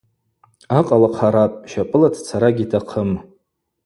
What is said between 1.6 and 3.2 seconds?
щапӏыла дцара гьитахъым.